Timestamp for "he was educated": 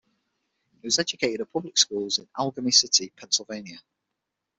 0.71-1.41